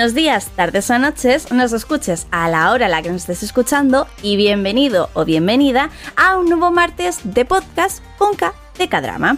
[0.00, 3.42] Buenos días, tardes o noches, nos escuches a la hora a la que nos estés
[3.42, 9.36] escuchando y bienvenido o bienvenida a un nuevo martes de podcast con K de K-Drama.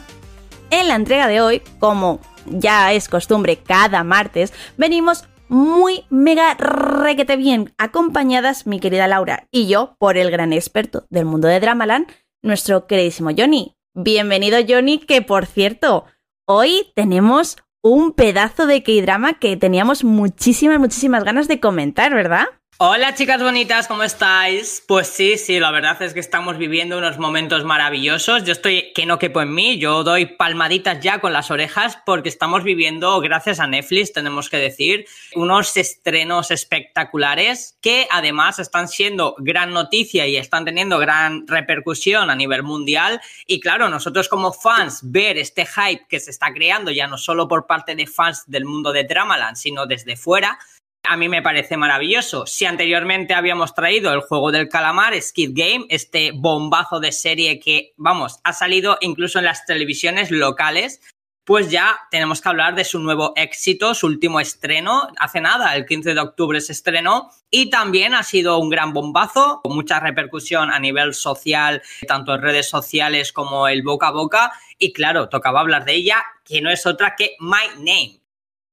[0.71, 7.35] En la entrega de hoy, como ya es costumbre cada martes, venimos muy mega requete
[7.35, 12.07] bien acompañadas mi querida Laura y yo por el gran experto del mundo de Dramaland,
[12.41, 13.75] nuestro queridísimo Johnny.
[13.95, 16.05] Bienvenido Johnny, que por cierto,
[16.47, 22.47] hoy tenemos un pedazo de K-drama que teníamos muchísimas, muchísimas ganas de comentar, ¿verdad?
[22.85, 24.83] Hola chicas bonitas, ¿cómo estáis?
[24.89, 28.43] Pues sí, sí, la verdad es que estamos viviendo unos momentos maravillosos.
[28.43, 32.29] Yo estoy que no quepo en mí, yo doy palmaditas ya con las orejas porque
[32.29, 39.37] estamos viviendo, gracias a Netflix, tenemos que decir, unos estrenos espectaculares que además están siendo
[39.39, 43.21] gran noticia y están teniendo gran repercusión a nivel mundial.
[43.47, 47.47] Y claro, nosotros como fans, ver este hype que se está creando ya no solo
[47.47, 50.59] por parte de fans del mundo de Dramaland, sino desde fuera,
[51.05, 52.47] a mí me parece maravilloso.
[52.47, 57.93] Si anteriormente habíamos traído el juego del calamar, Skid Game, este bombazo de serie que,
[57.97, 61.01] vamos, ha salido incluso en las televisiones locales,
[61.45, 65.09] pues ya tenemos que hablar de su nuevo éxito, su último estreno.
[65.19, 69.61] Hace nada, el 15 de octubre se estrenó y también ha sido un gran bombazo,
[69.65, 74.53] con mucha repercusión a nivel social, tanto en redes sociales como el boca a boca.
[74.79, 78.21] Y claro, tocaba hablar de ella, que no es otra que My Name.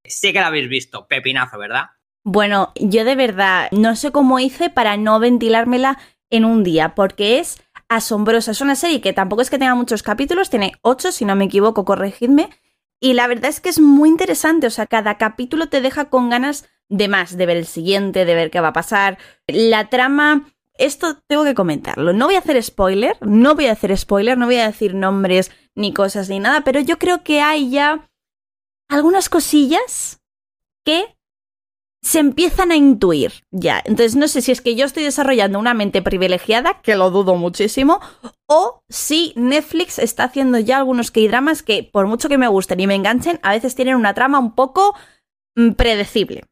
[0.06, 1.90] Sé que la habéis visto, pepinazo, ¿verdad?
[2.24, 5.98] Bueno, yo de verdad no sé cómo hice para no ventilármela
[6.30, 8.52] en un día, porque es asombrosa.
[8.52, 11.46] Es una serie que tampoco es que tenga muchos capítulos, tiene ocho, si no me
[11.46, 12.50] equivoco, corregidme.
[13.02, 16.30] Y la verdad es que es muy interesante, o sea, cada capítulo te deja con
[16.30, 19.18] ganas de más, de ver el siguiente, de ver qué va a pasar.
[19.48, 22.14] La trama, esto tengo que comentarlo.
[22.14, 25.52] No voy a hacer spoiler, no voy a hacer spoiler, no voy a decir nombres
[25.76, 28.10] ni cosas ni nada, pero yo creo que hay ya
[28.90, 30.22] algunas cosillas
[30.84, 31.16] que
[32.02, 33.82] se empiezan a intuir ya.
[33.84, 37.36] Entonces no sé si es que yo estoy desarrollando una mente privilegiada, que lo dudo
[37.36, 38.00] muchísimo,
[38.48, 42.88] o si Netflix está haciendo ya algunos K-dramas que por mucho que me gusten y
[42.88, 44.96] me enganchen, a veces tienen una trama un poco
[45.56, 46.44] mm, predecible.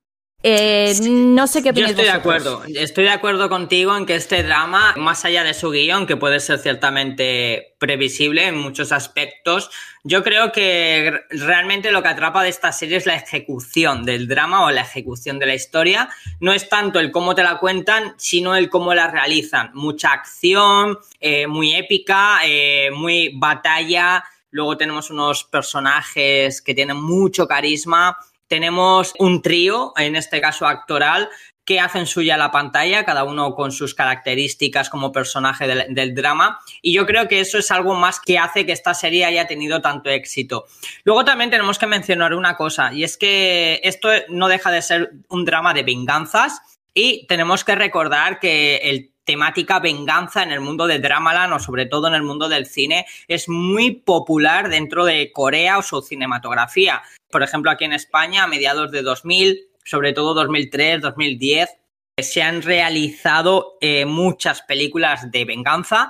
[0.43, 2.63] Eh, no sé qué Yo estoy de acuerdo.
[2.67, 6.39] Estoy de acuerdo contigo en que este drama, más allá de su guion, que puede
[6.39, 9.71] ser ciertamente previsible en muchos aspectos,
[10.03, 14.63] yo creo que realmente lo que atrapa de esta serie es la ejecución del drama
[14.63, 16.07] o la ejecución de la historia.
[16.39, 19.71] No es tanto el cómo te la cuentan, sino el cómo la realizan.
[19.73, 24.23] Mucha acción, eh, muy épica, eh, muy batalla.
[24.51, 31.29] Luego tenemos unos personajes que tienen mucho carisma tenemos un trío, en este caso actoral,
[31.67, 36.59] que hacen suya la pantalla, cada uno con sus características como personaje del, drama.
[36.81, 39.81] Y yo creo que eso es algo más que hace que esta serie haya tenido
[39.81, 40.65] tanto éxito.
[41.03, 45.11] Luego también tenemos que mencionar una cosa, y es que esto no deja de ser
[45.27, 46.61] un drama de venganzas.
[46.93, 51.85] Y tenemos que recordar que el temática venganza en el mundo de Dramaland o sobre
[51.85, 57.03] todo en el mundo del cine es muy popular dentro de Corea o su cinematografía.
[57.29, 61.69] Por ejemplo, aquí en España, a mediados de 2000, sobre todo 2003, 2010,
[62.17, 66.07] se han realizado eh, muchas películas de venganza.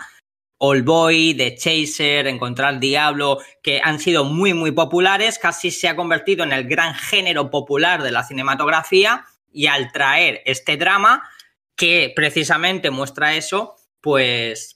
[0.59, 5.95] All Boy, The Chaser, Encontrar Diablo, que han sido muy, muy populares, casi se ha
[5.95, 11.23] convertido en el gran género popular de la cinematografía y al traer este drama,
[11.78, 14.76] que precisamente muestra eso, pues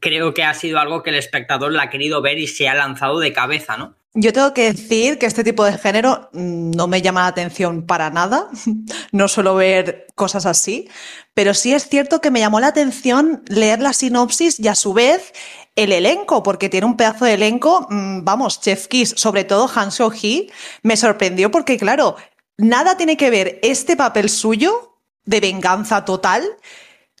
[0.00, 2.74] creo que ha sido algo que el espectador la ha querido ver y se ha
[2.74, 3.96] lanzado de cabeza, ¿no?
[4.14, 8.10] Yo tengo que decir que este tipo de género no me llama la atención para
[8.10, 8.48] nada,
[9.12, 10.88] no suelo ver cosas así,
[11.34, 14.94] pero sí es cierto que me llamó la atención leer la sinopsis y a su
[14.94, 15.32] vez
[15.76, 19.92] el elenco, porque tiene un pedazo de elenco, mm, vamos, Chef Kiss, sobre todo Han
[19.92, 20.50] Seo-hee,
[20.82, 22.16] me sorprendió porque claro,
[22.56, 24.97] nada tiene que ver este papel suyo
[25.28, 26.56] de venganza total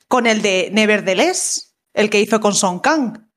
[0.08, 3.28] con el de Nevertheless, el que hizo con Song Kang.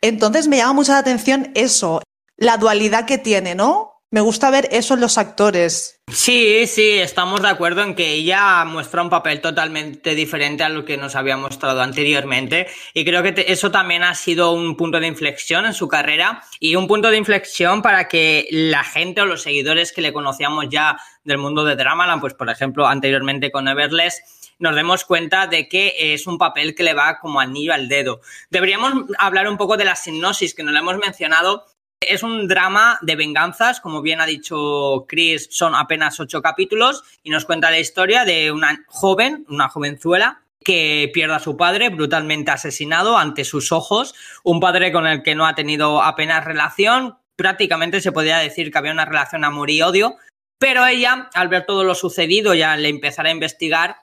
[0.00, 2.02] Entonces me llama mucho la atención eso,
[2.36, 3.95] la dualidad que tiene, ¿no?
[4.12, 6.00] Me gusta ver eso en los actores.
[6.12, 10.84] Sí, sí, estamos de acuerdo en que ella muestra un papel totalmente diferente a lo
[10.84, 15.08] que nos había mostrado anteriormente y creo que eso también ha sido un punto de
[15.08, 19.42] inflexión en su carrera y un punto de inflexión para que la gente o los
[19.42, 24.22] seguidores que le conocíamos ya del mundo de Dramaland, pues por ejemplo anteriormente con Everless,
[24.60, 28.20] nos demos cuenta de que es un papel que le va como anillo al dedo.
[28.50, 31.66] Deberíamos hablar un poco de la sinopsis que no le hemos mencionado
[32.00, 37.30] es un drama de venganzas, como bien ha dicho Chris, son apenas ocho capítulos y
[37.30, 42.50] nos cuenta la historia de una joven, una jovenzuela, que pierde a su padre brutalmente
[42.50, 48.00] asesinado ante sus ojos, un padre con el que no ha tenido apenas relación, prácticamente
[48.00, 50.16] se podría decir que había una relación amor y odio,
[50.58, 53.96] Pero ella, al ver todo lo sucedido y al empezar a investigar,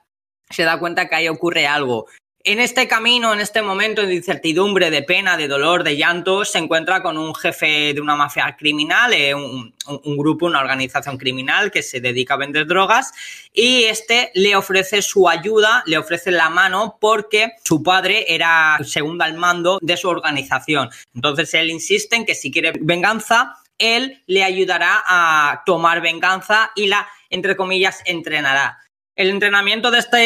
[0.52, 2.06] se da cuenta que ahí ocurre algo.
[2.46, 6.58] En este camino, en este momento de incertidumbre, de pena, de dolor, de llanto, se
[6.58, 9.74] encuentra con un jefe de una mafia criminal, eh, un,
[10.18, 13.14] grupo, una organización criminal que se dedica a vender drogas
[13.54, 19.24] y este le ofrece su ayuda, le ofrece la mano porque su padre era segundo
[19.24, 20.90] al mando de su organización.
[21.16, 26.88] Entonces él insiste en que si quiere venganza, él le ayudará a tomar venganza y
[26.88, 28.84] la, entre comillas, entrenará.
[29.16, 30.18] El entrenamiento de este,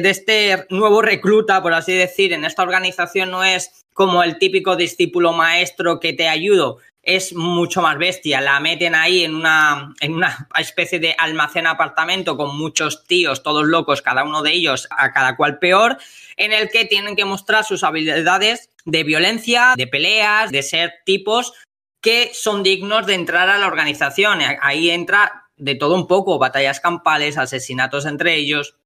[0.00, 4.76] de este nuevo recluta, por así decir, en esta organización no es como el típico
[4.76, 8.40] discípulo maestro que te ayudo, es mucho más bestia.
[8.40, 13.66] La meten ahí en una, en una especie de almacén apartamento con muchos tíos, todos
[13.66, 15.98] locos, cada uno de ellos a cada cual peor,
[16.36, 21.52] en el que tienen que mostrar sus habilidades de violencia, de peleas, de ser tipos
[22.00, 24.40] que son dignos de entrar a la organización.
[24.62, 28.76] Ahí entra de todo un poco, batallas campales, asesinatos entre ellos.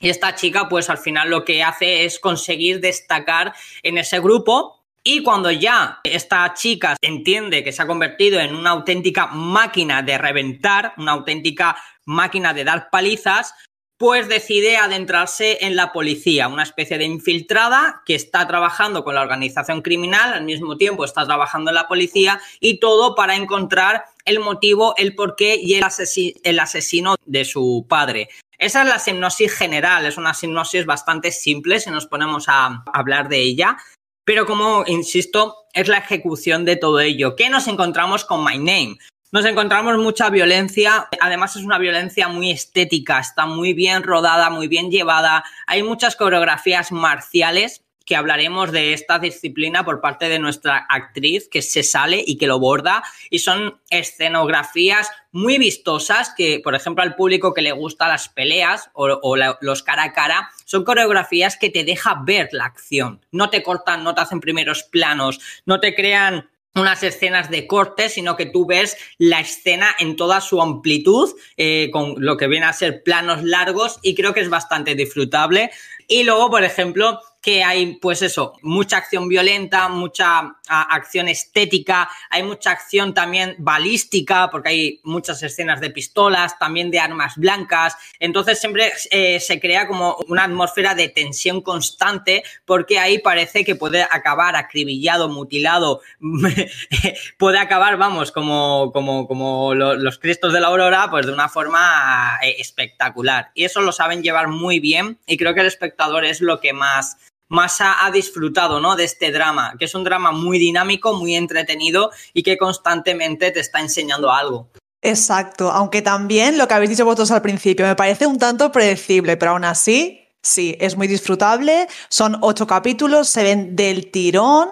[0.00, 4.82] Y esta chica, pues al final lo que hace es conseguir destacar en ese grupo.
[5.02, 10.18] Y cuando ya esta chica entiende que se ha convertido en una auténtica máquina de
[10.18, 13.54] reventar, una auténtica máquina de dar palizas,
[14.00, 19.20] pues decide adentrarse en la policía, una especie de infiltrada que está trabajando con la
[19.20, 24.40] organización criminal, al mismo tiempo está trabajando en la policía y todo para encontrar el
[24.40, 28.28] motivo, el porqué y el, asesino de su padre.
[28.58, 33.28] Esa es la hipnosis general, es una hipnosis bastante simple si nos ponemos a hablar
[33.28, 33.78] de ella,
[34.24, 37.36] pero como insisto, es la ejecución de todo ello.
[37.36, 38.98] ¿Qué nos encontramos con My Name?
[39.32, 44.66] Nos encontramos mucha violencia, además es una violencia muy estética, está muy bien rodada, muy
[44.66, 50.84] bien llevada, hay muchas coreografías marciales que hablaremos de esta disciplina por parte de nuestra
[50.88, 56.74] actriz que se sale y que lo borda y son escenografías muy vistosas que, por
[56.74, 61.56] ejemplo, al público que le gusta las peleas o, los cara a cara, son coreografías
[61.56, 65.78] que te deja ver la acción, no te cortan, no te hacen primeros planos, no
[65.78, 70.60] te crean unas escenas de corte, sino que tú ves la escena en toda su
[70.60, 74.96] amplitud, eh, con lo que viene a ser planos largos, y creo que es bastante
[74.96, 75.70] disfrutable.
[76.08, 82.42] Y luego, por ejemplo, que hay, pues eso, mucha acción violenta, mucha acción estética, hay
[82.42, 87.96] mucha acción también balística, porque hay muchas escenas de pistolas, también de armas blancas.
[88.18, 93.74] Entonces siempre eh, se crea como una atmósfera de tensión constante, porque ahí parece que
[93.74, 96.02] puede acabar acribillado, mutilado,
[97.38, 102.38] puede acabar, vamos, como, como, como los cristos de la aurora, pues de una forma
[102.42, 103.50] eh, espectacular.
[103.54, 106.74] Y eso lo saben llevar muy bien, y creo que el espectador es lo que
[106.74, 107.16] más
[107.50, 108.96] más ha, disfrutado ¿no?
[108.96, 113.60] de este drama, que es un drama muy dinámico, muy entretenido y que constantemente te
[113.60, 114.70] está enseñando algo.
[115.02, 119.36] Exacto, aunque también lo que habéis dicho vosotros al principio me parece un tanto predecible,
[119.36, 124.70] pero aún así, sí, es muy disfrutable, son ocho capítulos, se ven del tirón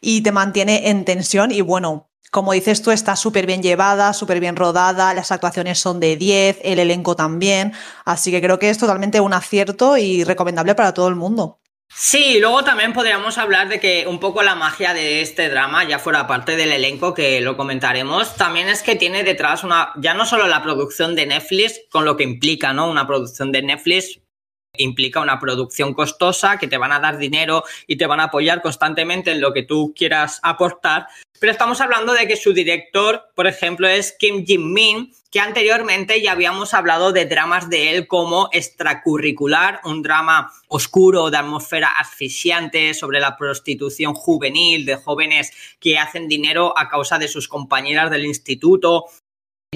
[0.00, 4.40] y te mantiene en tensión y bueno, como dices tú, está súper bien llevada, súper
[4.40, 7.72] bien rodada, las actuaciones son de 10, el elenco también,
[8.04, 11.60] así que creo que es totalmente un acierto y recomendable para todo el mundo.
[11.88, 15.98] Sí, luego también podríamos hablar de que un poco la magia de este drama, ya
[15.98, 20.26] fuera parte del elenco que lo comentaremos, también es que tiene detrás una, ya no
[20.26, 22.90] solo la producción de Netflix, con lo que implica, ¿no?
[22.90, 24.20] Una producción de Netflix
[24.78, 28.62] implica una producción costosa, que te van a dar dinero y te van a apoyar
[28.62, 31.06] constantemente en lo que tú quieras aportar.
[31.38, 36.32] Pero estamos hablando de que su director, por ejemplo, es Kim Jin-min, que anteriormente ya
[36.32, 43.20] habíamos hablado de dramas de él como extracurricular, un drama oscuro de atmósfera asfixiante sobre
[43.20, 49.04] la prostitución juvenil de jóvenes que hacen dinero a causa de sus compañeras del instituto,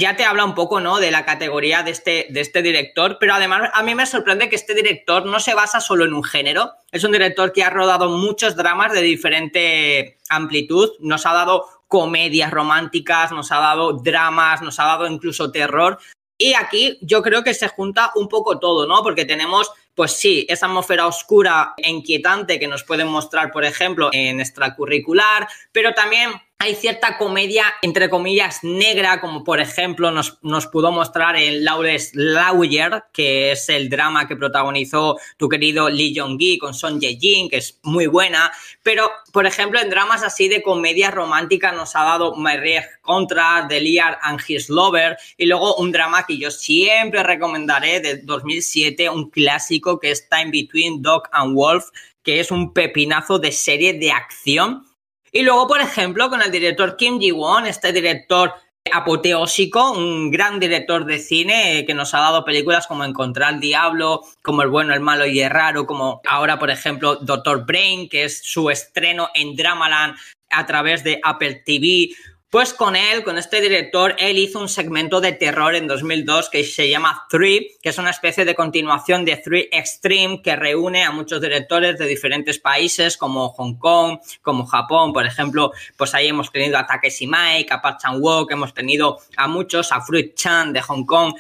[0.01, 0.99] ya te habla un poco, ¿no?
[0.99, 4.57] De la categoría de este, de este director, pero además a mí me sorprende que
[4.57, 6.73] este director no se basa solo en un género.
[6.91, 10.91] Es un director que ha rodado muchos dramas de diferente amplitud.
[11.01, 15.99] Nos ha dado comedias románticas, nos ha dado dramas, nos ha dado incluso terror.
[16.39, 19.03] Y aquí yo creo que se junta un poco todo, ¿no?
[19.03, 24.09] Porque tenemos, pues sí, esa atmósfera oscura e inquietante que nos pueden mostrar, por ejemplo,
[24.13, 26.31] en extracurricular, pero también
[26.63, 32.11] hay cierta comedia, entre comillas, negra, como por ejemplo nos, nos pudo mostrar en Lawless
[32.13, 37.57] Lawyer, que es el drama que protagonizó tu querido Lee Jong-gi con Son Ye-jin, que
[37.57, 38.53] es muy buena.
[38.83, 43.81] Pero, por ejemplo, en dramas así de comedia romántica nos ha dado Marie Contra, The
[43.81, 49.31] Liar and His Lover, y luego un drama que yo siempre recomendaré de 2007, un
[49.31, 51.87] clásico que está en Between Dog and Wolf,
[52.23, 54.90] que es un pepinazo de serie de acción
[55.33, 58.55] y luego, por ejemplo, con el director Kim Ji-won, este director
[58.93, 63.61] apoteósico, un gran director de cine eh, que nos ha dado películas como Encontrar al
[63.61, 68.09] Diablo, como El bueno, el malo y el raro, como ahora, por ejemplo, Doctor Brain,
[68.09, 70.17] que es su estreno en Dramaland
[70.51, 72.11] a través de Apple TV,
[72.51, 76.65] pues con él, con este director, él hizo un segmento de terror en 2002 que
[76.65, 81.13] se llama Three, que es una especie de continuación de Three Extreme que reúne a
[81.13, 86.51] muchos directores de diferentes países como Hong Kong, como Japón, por ejemplo, pues ahí hemos
[86.51, 90.83] tenido a Takeshi Mike, a Park Chan-wook, hemos tenido a muchos, a Fruit Chan de
[90.83, 91.33] Hong Kong.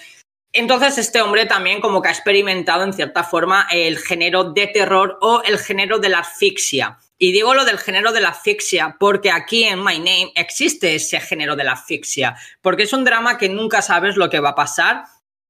[0.52, 5.19] Entonces este hombre también como que ha experimentado en cierta forma el género de terror
[5.21, 6.99] o el género de la asfixia.
[7.23, 11.21] Y digo lo del género de la asfixia porque aquí en My Name existe ese
[11.21, 14.55] género de la asfixia, porque es un drama que nunca sabes lo que va a
[14.55, 15.05] pasar.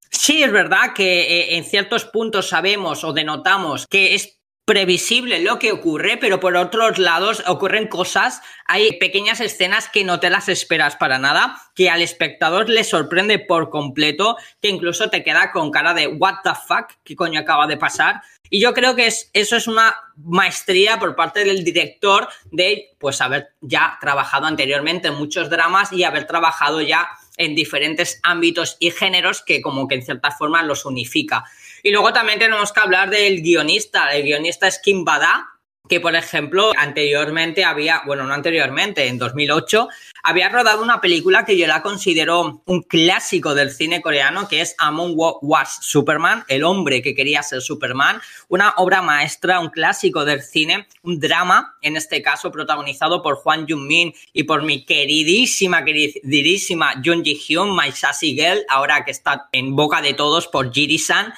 [0.09, 5.59] Sí, es verdad que eh, en ciertos puntos sabemos o denotamos que es previsible lo
[5.59, 10.49] que ocurre, pero por otros lados ocurren cosas, hay pequeñas escenas que no te las
[10.49, 15.71] esperas para nada, que al espectador le sorprende por completo, que incluso te queda con
[15.71, 18.21] cara de what the fuck, qué coño acaba de pasar.
[18.53, 23.21] Y yo creo que es, eso es una maestría por parte del director de pues
[23.21, 28.91] haber ya trabajado anteriormente en muchos dramas y haber trabajado ya en diferentes ámbitos y
[28.91, 31.45] géneros que como que en cierta forma los unifica.
[31.81, 34.09] Y luego también tenemos que hablar del guionista.
[34.13, 35.50] El guionista es Kim Bada,
[35.89, 39.89] que por ejemplo anteriormente había, bueno, no anteriormente, en 2008,
[40.23, 44.75] había rodado una película que yo la considero un clásico del cine coreano, que es
[44.77, 50.43] Among Was Superman, el hombre que quería ser Superman, una obra maestra, un clásico del
[50.43, 55.83] cine, un drama, en este caso protagonizado por Juan Jung Min y por mi queridísima,
[55.83, 60.71] queridísima Jung Ji Hyun, My Sassy Girl, ahora que está en boca de todos por
[60.71, 61.33] Jiri-san.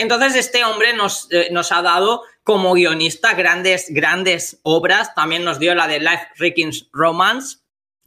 [0.00, 5.14] Entonces este hombre nos, eh, nos ha dado como guionista grandes, grandes obras.
[5.14, 7.58] También nos dio la de Life Rickens Romance.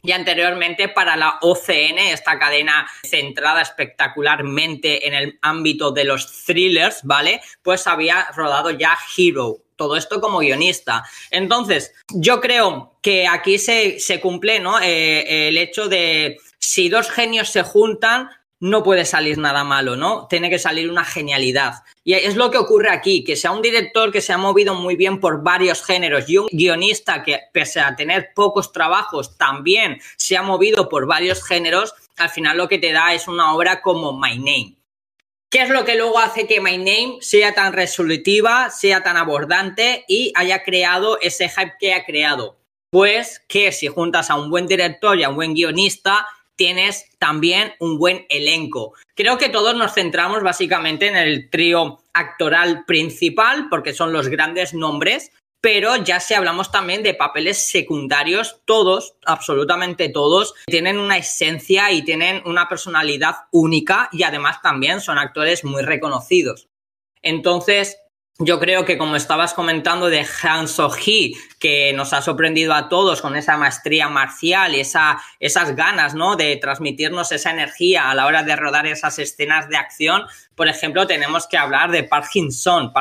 [0.02, 7.00] Y anteriormente para la OCN, esta cadena centrada espectacularmente en el ámbito de los thrillers,
[7.04, 7.40] ¿vale?
[7.62, 11.04] Pues había rodado ya Hero, todo esto como guionista.
[11.30, 14.78] Entonces, yo creo que aquí se, se cumple, ¿no?
[14.80, 18.28] Eh, el hecho de si dos genios se juntan,
[18.64, 20.26] no puede salir nada malo, ¿no?
[20.26, 21.82] Tiene que salir una genialidad.
[22.02, 24.96] Y es lo que ocurre aquí, que sea un director que se ha movido muy
[24.96, 30.38] bien por varios géneros y un guionista que, pese a tener pocos trabajos, también se
[30.38, 34.18] ha movido por varios géneros, al final lo que te da es una obra como
[34.18, 34.76] My Name.
[35.50, 40.06] ¿Qué es lo que luego hace que My Name sea tan resolutiva, sea tan abordante
[40.08, 42.56] y haya creado ese hype que ha creado?
[42.88, 47.74] Pues que si juntas a un buen director y a un buen guionista, tienes también
[47.80, 48.94] un buen elenco.
[49.14, 54.74] Creo que todos nos centramos básicamente en el trío actoral principal, porque son los grandes
[54.74, 55.30] nombres,
[55.60, 62.02] pero ya si hablamos también de papeles secundarios, todos, absolutamente todos, tienen una esencia y
[62.02, 66.68] tienen una personalidad única y además también son actores muy reconocidos.
[67.22, 67.96] Entonces,
[68.38, 73.22] yo creo que como estabas comentando de Han So-hee, que nos ha sorprendido a todos
[73.22, 76.34] con esa maestría marcial y esa, esas ganas, ¿no?
[76.34, 80.24] De transmitirnos esa energía a la hora de rodar esas escenas de acción.
[80.56, 82.92] Por ejemplo, tenemos que hablar de Park Hin-son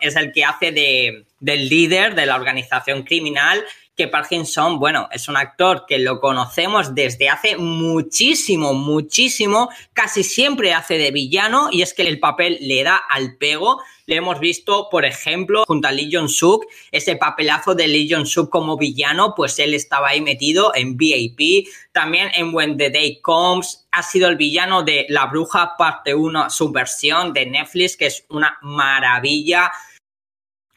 [0.00, 3.64] es el que hace de, del líder de la organización criminal
[3.96, 10.74] que Parkinson, bueno, es un actor que lo conocemos desde hace muchísimo, muchísimo, casi siempre
[10.74, 13.80] hace de villano y es que el papel le da al pego.
[14.04, 18.76] Le hemos visto, por ejemplo, junto a Lee Jong-suk, ese papelazo de Lee Jong-suk como
[18.76, 24.02] villano, pues él estaba ahí metido en VIP, también en When the Day Comes, ha
[24.02, 28.58] sido el villano de La Bruja parte 1, su versión de Netflix, que es una
[28.60, 29.72] maravilla.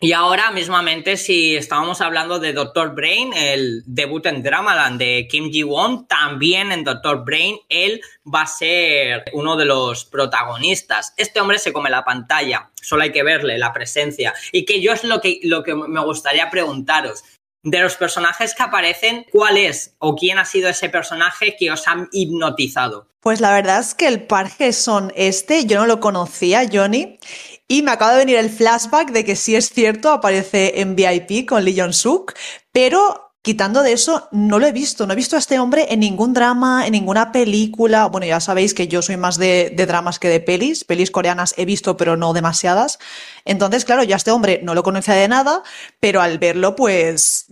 [0.02, 5.52] Y ahora mismamente, si estábamos hablando de Doctor Brain, el debut en Dramaland de Kim
[5.52, 11.14] Ji-won, también en Doctor Brain, él va a ser uno de los protagonistas.
[11.18, 14.34] Este hombre se come la pantalla, solo hay que verle la presencia.
[14.54, 17.26] Y que yo es lo que, lo que me gustaría preguntaros.
[17.64, 21.88] De los personajes que aparecen, ¿cuál es o quién ha sido ese personaje que os
[21.88, 23.08] ha hipnotizado?
[23.20, 27.20] Pues la verdad es que el parque son este, yo no lo conocía, Johnny,
[27.68, 31.48] y me acaba de venir el flashback de que sí es cierto, aparece en VIP
[31.48, 32.34] con Lee Jong-suk,
[32.72, 35.06] pero quitando de eso, no lo he visto.
[35.06, 38.08] No he visto a este hombre en ningún drama, en ninguna película.
[38.08, 40.84] Bueno, ya sabéis que yo soy más de, dramas que de pelis.
[40.84, 43.00] Pelis coreanas he visto, pero no demasiadas.
[43.46, 45.64] Entonces, claro, yo a este hombre no lo conocía de nada,
[46.00, 47.48] pero al verlo, pues,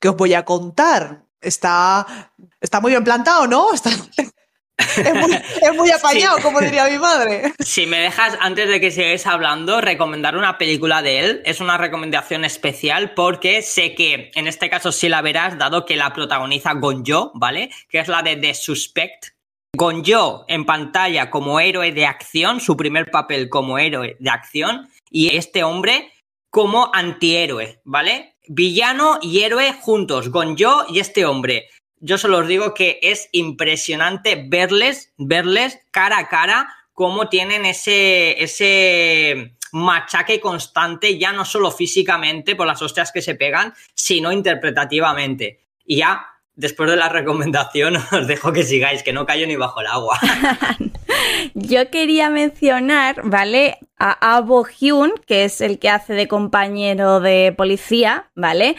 [0.00, 1.24] ¿qué os voy a contar?
[1.40, 3.72] Está, está muy bien plantado, ¿no?
[3.74, 3.90] Está,
[4.78, 7.52] Es muy, apañado, como diría mi madre.
[7.58, 11.42] Si me dejas, antes de que sigáis hablando, recomendar una película de él.
[11.44, 15.96] Es una recomendación especial porque sé que en este caso sí la verás, dado que
[15.96, 17.70] la protagoniza Gonjo, ¿vale?
[17.88, 19.26] Que es la de The Suspect.
[19.76, 25.36] Gonjo en pantalla como héroe de acción, su primer papel como héroe de acción, y
[25.36, 26.12] este hombre
[26.50, 28.36] como antihéroe, ¿vale?
[28.46, 31.68] Villano y héroe juntos, Gonjo y este hombre
[32.00, 38.42] yo solo os digo que es impresionante verles, verles cara a cara, cómo tienen ese,
[38.42, 45.60] ese machaque constante, ya no solo físicamente por las hostias que se pegan, sino interpretativamente.
[45.84, 49.80] Y ya, después de la recomendación, os dejo que sigáis, que no callo ni bajo
[49.80, 50.18] el agua.
[51.54, 53.78] Yo quería mencionar, ¿vale?
[53.98, 58.76] A Abo Hyun, que es el que hace de compañero de policía, ¿vale?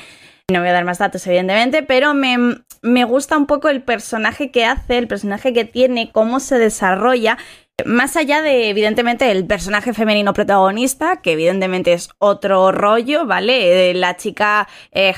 [0.49, 4.49] No voy a dar más datos, evidentemente, pero me, me gusta un poco el personaje
[4.49, 7.37] que hace, el personaje que tiene, cómo se desarrolla.
[7.85, 13.93] Más allá de, evidentemente, el personaje femenino protagonista, que evidentemente es otro rollo, ¿vale?
[13.93, 15.13] La chica eh,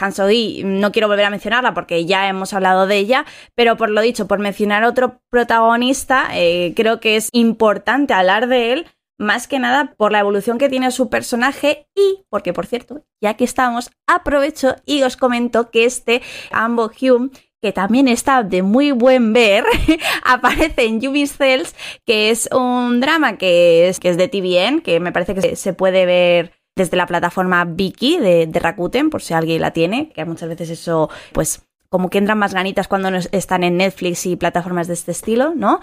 [0.63, 4.27] no quiero volver a mencionarla porque ya hemos hablado de ella, pero por lo dicho,
[4.27, 8.87] por mencionar otro protagonista, eh, creo que es importante hablar de él,
[9.21, 13.35] más que nada por la evolución que tiene su personaje y porque, por cierto, ya
[13.35, 17.29] que estamos, aprovecho y os comento que este Ambo Hume
[17.61, 19.63] que también está de muy buen ver,
[20.23, 21.75] aparece en Cells,
[22.05, 25.73] que es un drama que es, que es de TVN, que me parece que se
[25.73, 30.25] puede ver desde la plataforma Viki de, de Rakuten, por si alguien la tiene, que
[30.25, 34.87] muchas veces eso, pues, como que entran más ganitas cuando están en Netflix y plataformas
[34.87, 35.81] de este estilo, ¿no?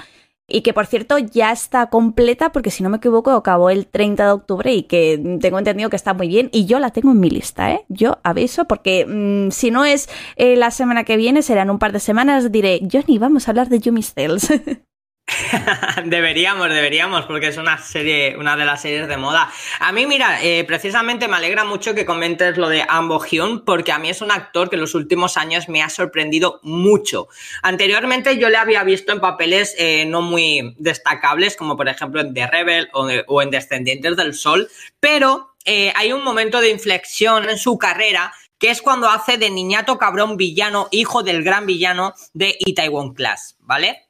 [0.49, 4.25] Y que por cierto ya está completa porque si no me equivoco acabó el 30
[4.25, 7.21] de octubre y que tengo entendido que está muy bien y yo la tengo en
[7.21, 7.85] mi lista, ¿eh?
[7.88, 11.78] Yo aviso porque mm, si no es eh, la semana que viene, será en un
[11.78, 14.49] par de semanas, diré, Johnny, vamos a hablar de Yumi's Tales.
[16.04, 19.50] deberíamos, deberíamos, porque es una serie, una de las series de moda.
[19.79, 23.92] A mí, mira, eh, precisamente me alegra mucho que comentes lo de Ambo Hyun, porque
[23.92, 27.29] a mí es un actor que en los últimos años me ha sorprendido mucho.
[27.62, 32.33] Anteriormente yo le había visto en papeles eh, no muy destacables, como por ejemplo en
[32.33, 34.68] The Rebel o, en Descendientes del Sol,
[35.00, 39.50] pero eh, hay un momento de inflexión en su carrera que es cuando hace de
[39.50, 44.08] niñato cabrón villano, hijo del gran villano de Itaewon Class, ¿vale?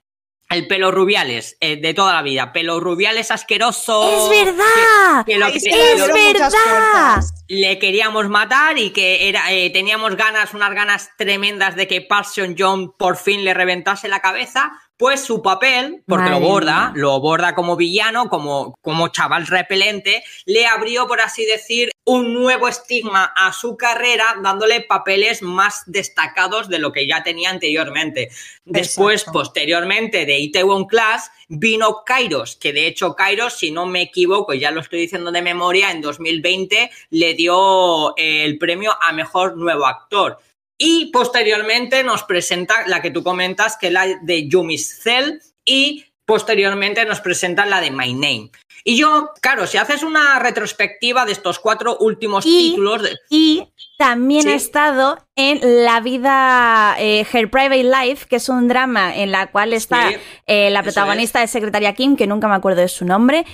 [0.49, 2.53] El pelo rubiales, eh, de toda la vida.
[2.53, 4.31] Pelo rubiales asqueroso.
[4.33, 5.25] ¡Es verdad!
[5.27, 7.23] ¡Es verdad!
[7.49, 12.55] Le queríamos matar y que era, eh, teníamos ganas, unas ganas tremendas de que Parson
[12.59, 17.55] John por fin le reventase la cabeza pues su papel, porque lo borda, lo borda
[17.55, 23.53] como villano, como, como chaval repelente, le abrió, por así decir, un nuevo estigma a
[23.53, 28.31] su carrera, dándole papeles más destacados de lo que ya tenía anteriormente.
[28.65, 34.53] Después, posteriormente, de Itaewon Class, vino Kairos, que de hecho Kairos, si no me equivoco,
[34.53, 39.87] ya lo estoy diciendo de memoria, en 2020 le dio el premio a Mejor Nuevo
[39.87, 40.39] Actor.
[40.79, 46.07] Y posteriormente nos presenta la que tú comentas, que es la de Yumi's Cell, y
[46.25, 48.51] posteriormente nos presenta la de My Name.
[48.85, 53.03] Y yo, claro, si haces una retrospectiva de estos cuatro últimos títulos.
[53.29, 53.67] Y
[53.99, 59.33] también ha estado en La vida, eh, Her Private Life, que es un drama en
[59.33, 60.11] la cual está
[60.47, 63.45] eh, la protagonista de Secretaria Kim, que nunca me acuerdo de su nombre,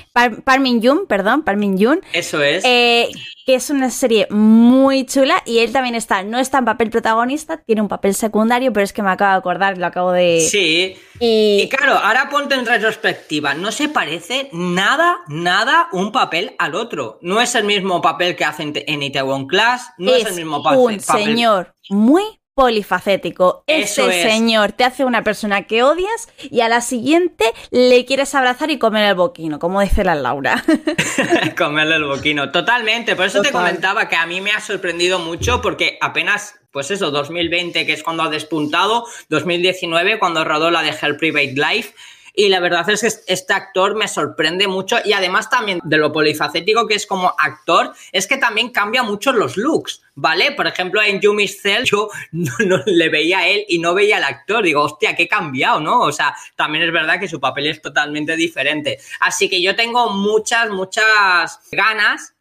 [0.45, 2.01] Parmin Yoon, perdón, Parmin Yoon.
[2.13, 2.63] Eso es.
[2.65, 3.09] Eh,
[3.47, 7.59] que es una serie muy chula y él también está, no está en papel protagonista,
[7.59, 10.41] tiene un papel secundario, pero es que me acabo de acordar, lo acabo de...
[10.41, 10.97] Sí.
[11.21, 17.19] Y, claro, ahora ponte en retrospectiva, no se parece nada, nada un papel al otro.
[17.21, 20.79] No es el mismo papel que hacen en Itaewon Class, no es, el mismo papel.
[20.79, 23.65] Un señor muy polifacético.
[23.67, 28.71] Ese señor te hace una persona que odias y a la siguiente le quieres abrazar
[28.71, 30.65] y comer el boquino, como dice la Laura.
[31.59, 33.17] Comerle el boquino, totalmente.
[33.17, 37.11] Por eso te comentaba que a mí me ha sorprendido mucho porque apenas, pues eso,
[37.11, 41.95] 2020, que es cuando ha despuntado, 2019, cuando rodó la de Hell Private Life
[42.35, 46.13] y la verdad es que este actor me sorprende mucho y además también de lo
[46.13, 50.51] polifacético que es como actor, es que también cambia mucho los looks, ¿vale?
[50.53, 54.25] Por ejemplo, en Yumi's Cell yo no, le veía a él y no veía al
[54.25, 54.65] actor.
[54.65, 56.01] Digo, hostia, qué cambiado, ¿no?
[56.01, 58.99] O sea, también es verdad que su papel es totalmente diferente.
[59.21, 62.35] Así que yo tengo muchas, muchas ganas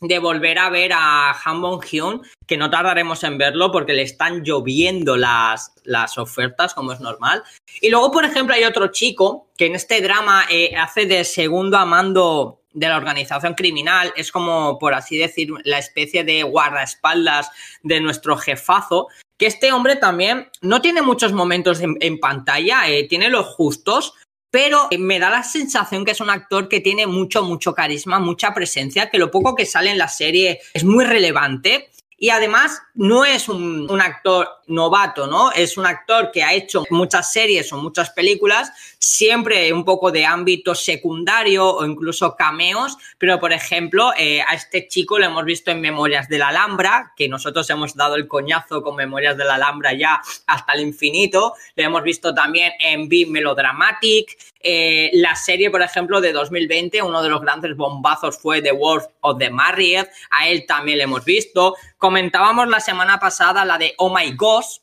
[0.00, 4.02] de volver a ver a Han Bong Hyun, que no tardaremos en verlo porque le
[4.02, 7.42] están lloviendo las, las ofertas, como es normal.
[7.80, 11.76] Y luego, por ejemplo, hay otro chico que en este drama eh, hace de segundo
[11.76, 17.50] amando de la organización criminal, es como, por así decir, la especie de guardaespaldas
[17.82, 23.30] de nuestro jefazo, que este hombre también no tiene muchos momentos en, pantalla, eh, tiene
[23.30, 24.12] los justos,
[24.56, 28.54] pero me da la sensación que es un actor que tiene mucho, mucho carisma, mucha
[28.54, 31.90] presencia, que lo poco que sale en la serie es muy relevante.
[32.16, 35.52] Y además no es un, actor novato, ¿no?
[35.52, 40.24] Es un actor que ha hecho muchas series o muchas películas, siempre un poco de
[40.24, 45.70] ámbito secundario o incluso cameos, pero por ejemplo, eh, a este chico lo hemos visto
[45.70, 49.54] en Memorias de la Alhambra, que nosotros hemos dado el coñazo con Memorias de la
[49.54, 54.36] Alhambra ya hasta el infinito, lo hemos visto también en Be Melodramatic,
[54.68, 59.04] eh, la serie, por ejemplo, de 2020, uno de los grandes bombazos fue The Wolf
[59.20, 61.76] of the Married, a él también lo hemos visto.
[61.98, 64.82] Comentábamos la semana pasada la de Oh My Ghost,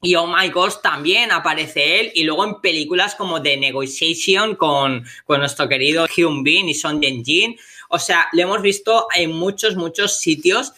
[0.00, 5.04] y Oh My Ghost también aparece él, y luego en películas como The Negotiation con,
[5.26, 7.56] con nuestro querido Hyun Bin y Son Jin.
[7.90, 10.72] O sea, lo hemos visto en muchos, muchos sitios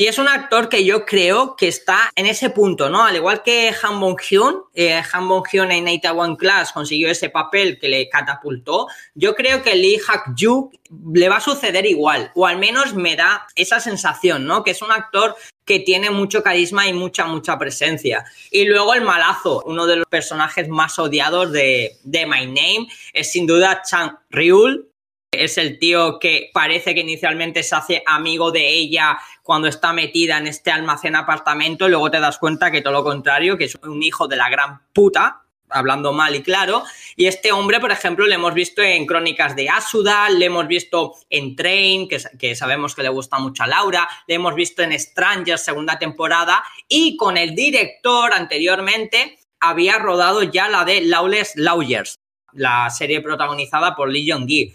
[0.00, 3.04] y es un actor que yo creo que está en ese punto, ¿no?
[3.04, 7.88] Al igual que Han Bong-hyun, eh, Han Bong-hyun en One Class consiguió ese papel que
[7.88, 10.70] le catapultó, yo creo que Lee Hak-juk
[11.12, 14.62] le va a suceder igual, o al menos me da esa sensación, ¿no?
[14.62, 15.36] Que es un actor
[15.70, 18.24] que tiene mucho carisma y mucha, mucha presencia.
[18.50, 23.30] Y luego el malazo, uno de los personajes más odiados de, de My Name, es
[23.30, 24.90] sin duda Chang Ryul,
[25.30, 30.38] es el tío que parece que inicialmente se hace amigo de ella cuando está metida
[30.38, 33.76] en este almacén apartamento y luego te das cuenta que todo lo contrario, que es
[33.76, 36.84] un hijo de la gran puta, hablando mal y claro.
[37.16, 41.14] Y este hombre, por ejemplo, le hemos visto en Crónicas de Asuda, le hemos visto
[41.28, 45.58] en Train, que, sabemos que le gusta mucho a Laura, le hemos visto en Stranger,
[45.58, 52.14] segunda temporada, y con el director anteriormente había rodado ya la de Lawless Lawyers,
[52.52, 54.74] la serie protagonizada por Lee Jong-gi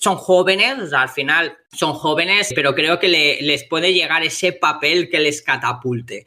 [0.00, 5.18] son jóvenes, al final son jóvenes, pero creo que les puede llegar ese papel que
[5.18, 6.26] les catapulte.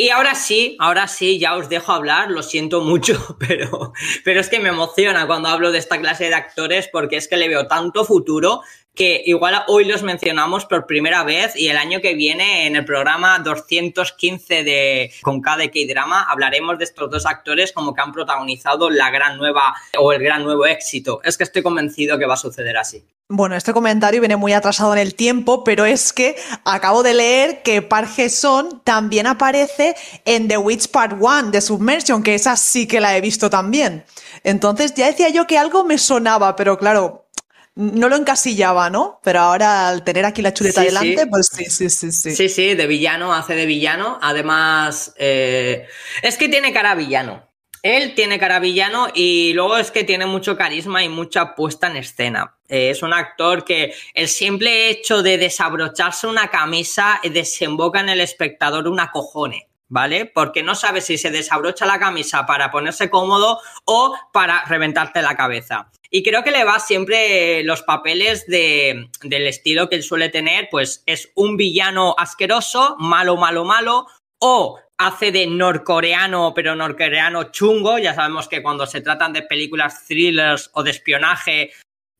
[0.00, 3.92] Y ahora sí, ahora sí, ya os dejo hablar, lo siento mucho, pero,
[4.24, 7.36] pero es que me emociona cuando hablo de esta clase de actores porque es que
[7.36, 8.62] le veo tanto futuro
[9.00, 12.84] que igual hoy los mencionamos por primera vez y el año que viene en el
[12.84, 18.90] programa 215 de con cada K-drama hablaremos de estos dos actores como que han protagonizado
[18.90, 21.22] la gran nueva o el gran nuevo éxito.
[21.24, 23.02] Es que estoy convencido que va a suceder así.
[23.26, 26.36] Bueno, este comentario viene muy atrasado en el tiempo, pero es que
[26.66, 29.94] acabo de leer que Park Son también aparece
[30.26, 34.04] en The Witch Part 1 de Submersion, que esa sí que la he visto también.
[34.44, 37.29] Entonces ya decía yo que algo me sonaba, pero claro,
[37.74, 39.20] no lo encasillaba, ¿no?
[39.22, 42.34] Pero ahora al tener aquí la chuleta delante, pues sí, sí, sí, sí.
[42.34, 44.18] Sí, sí, de villano, hace de villano.
[44.20, 45.86] Además, eh,
[46.22, 47.48] es que tiene cara villano.
[47.82, 51.96] Él tiene cara villano y luego es que tiene mucho carisma y mucha puesta en
[51.96, 52.56] escena.
[52.68, 58.20] Eh, es un actor que el simple hecho de desabrocharse una camisa desemboca en el
[58.20, 59.69] espectador una cojone.
[59.90, 60.24] ¿Vale?
[60.24, 65.36] Porque no sabes si se desabrocha la camisa para ponerse cómodo o para reventarte la
[65.36, 65.90] cabeza.
[66.10, 70.68] Y creo que le va siempre los papeles de, del estilo que él suele tener,
[70.70, 74.06] pues es un villano asqueroso, malo, malo, malo,
[74.38, 77.98] o hace de norcoreano, pero norcoreano chungo.
[77.98, 81.72] Ya sabemos que cuando se tratan de películas thrillers o de espionaje,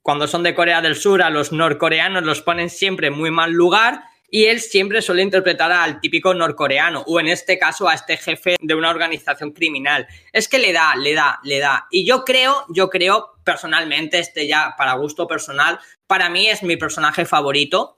[0.03, 3.53] cuando son de Corea del Sur, a los norcoreanos los ponen siempre en muy mal
[3.53, 8.17] lugar y él siempre suele interpretar al típico norcoreano o en este caso a este
[8.17, 10.07] jefe de una organización criminal.
[10.33, 11.87] Es que le da, le da, le da.
[11.91, 16.77] Y yo creo, yo creo personalmente, este ya para gusto personal, para mí es mi
[16.77, 17.97] personaje favorito.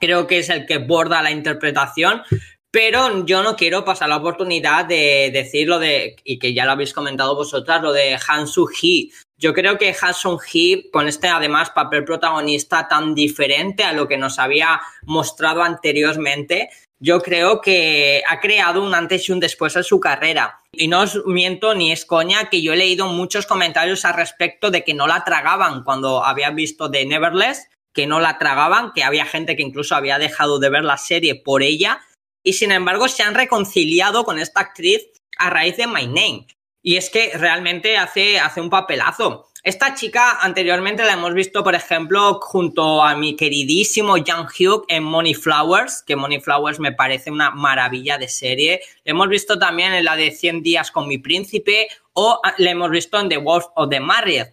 [0.00, 2.22] Creo que es el que borda la interpretación,
[2.70, 6.72] pero yo no quiero pasar la oportunidad de decir lo de, y que ya lo
[6.72, 9.10] habéis comentado vosotras, lo de Han Soo-hee.
[9.40, 14.18] Yo creo que Han Soo-hee, con este además papel protagonista tan diferente a lo que
[14.18, 16.70] nos había mostrado anteriormente,
[17.00, 20.60] yo creo que ha creado un antes y un después en su carrera.
[20.72, 24.72] Y no os miento ni es coña que yo he leído muchos comentarios al respecto
[24.72, 29.04] de que no la tragaban cuando había visto The Neverless, que no la tragaban, que
[29.04, 32.00] había gente que incluso había dejado de ver la serie por ella
[32.44, 35.02] y sin embargo se han reconciliado con esta actriz
[35.38, 36.46] a raíz de My Name.
[36.88, 39.46] Y es que realmente hace, hace un papelazo.
[39.62, 45.04] Esta chica anteriormente la hemos visto, por ejemplo, junto a mi queridísimo Young Hugh en
[45.04, 48.80] Money Flowers, que Money Flowers me parece una maravilla de serie.
[49.04, 52.88] La hemos visto también en la de 100 días con mi príncipe o la hemos
[52.88, 54.46] visto en The Wolf of the Married,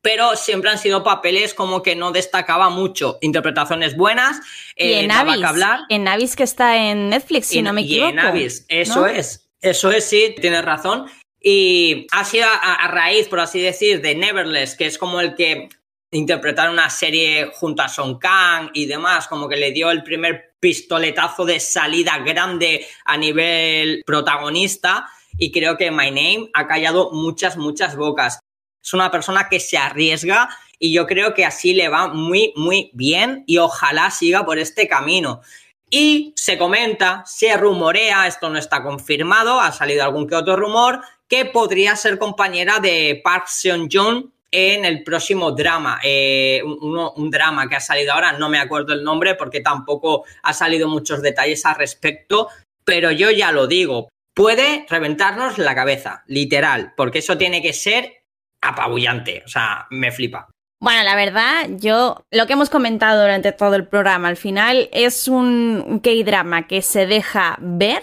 [0.00, 3.18] pero siempre han sido papeles como que no destacaba mucho.
[3.20, 4.40] Interpretaciones buenas,
[4.76, 5.80] y en Avis, que hablar.
[5.90, 8.08] En Avis que está en Netflix, si no me equivoco.
[8.08, 9.46] Y en Avis, eso es.
[9.60, 11.06] Eso es, sí, tienes razón.
[11.42, 15.70] Y ha sido a, raíz, por así decir, de Neverless, que es como el que
[16.10, 20.54] interpretar una serie junto a Son Kang y demás, como que le dio el primer
[20.60, 25.08] pistoletazo de salida grande a nivel protagonista.
[25.38, 28.40] Y creo que My Name ha callado muchas, muchas bocas.
[28.82, 30.48] Es una persona que se arriesga
[30.78, 34.88] y yo creo que así le va muy, muy bien y ojalá siga por este
[34.88, 35.40] camino.
[35.88, 41.00] Y se comenta, se rumorea, esto no está confirmado, ha salido algún que otro rumor,
[41.30, 47.76] que podría ser compañera de Park Seon-joon en el próximo drama, eh, un, drama que
[47.76, 51.76] ha salido ahora, no me acuerdo el nombre porque tampoco ha salido muchos detalles al
[51.76, 52.48] respecto,
[52.84, 58.24] pero yo ya lo digo, puede reventarnos la cabeza, literal, porque eso tiene que ser
[58.60, 60.48] apabullante, o sea, me flipa.
[60.82, 65.28] Bueno, la verdad, yo lo que hemos comentado durante todo el programa, al final es
[65.28, 68.02] un K-drama que se deja ver,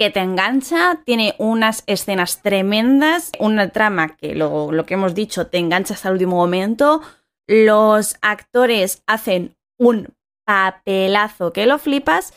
[0.00, 5.48] que te engancha, tiene unas escenas tremendas, una trama que lo, lo que hemos dicho
[5.48, 7.02] te engancha hasta el último momento,
[7.46, 10.08] los actores hacen un
[10.46, 12.32] papelazo que lo flipas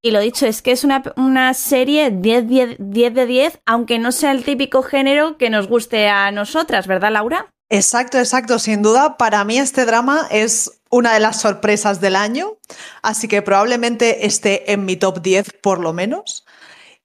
[0.00, 4.12] y lo dicho, es que es una, serie 10, 10, 10 de 10, aunque no
[4.12, 7.48] sea el típico género que nos guste a nosotras, ¿verdad, Laura?
[7.68, 8.60] Exacto, exacto.
[8.60, 12.58] Sin duda, para mí este drama es una de las sorpresas del año,
[13.02, 16.44] así que probablemente esté en mi top 10 por lo menos.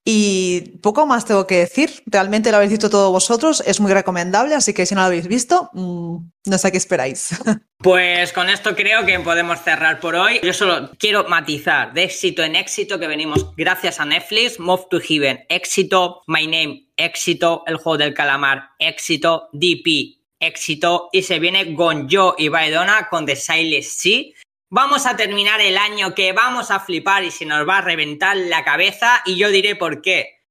[0.10, 2.02] Y poco más tengo que decir.
[2.06, 3.62] Realmente lo habéis visto todos vosotros.
[3.68, 7.32] Es muy recomendable, así que si no lo habéis visto, mm, no sé qué esperáis.
[7.80, 10.40] Pues con esto creo que podemos cerrar por hoy.
[10.42, 14.60] Yo solo quiero matizar de éxito en éxito que venimos gracias a Netflix.
[14.60, 16.24] Move to Heaven, éxito.
[16.26, 17.64] My Name, éxito.
[17.68, 19.50] El juego del calamar, éxito.
[19.54, 21.10] DP, éxito.
[21.12, 24.24] Y se viene Gonjo y Baedona con The Silent Sea
[24.70, 28.36] Vamos a terminar el año que vamos a flipar y se nos va a reventar
[28.36, 30.44] la cabeza y yo diré por qué,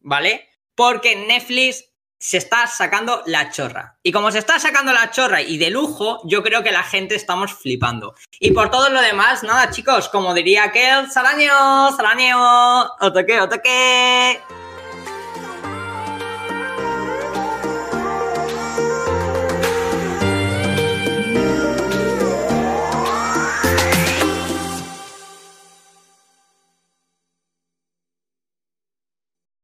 [0.00, 0.50] ¿vale?
[0.74, 1.86] Porque Netflix
[2.18, 3.98] se está sacando la chorra.
[4.02, 7.14] Y como se está sacando la chorra y de lujo, yo creo que la gente
[7.14, 8.14] estamos flipando.
[8.38, 13.48] Y por todo lo demás, nada chicos, como diría aquel, salaño, salaño, o toque, o
[13.48, 14.38] toque.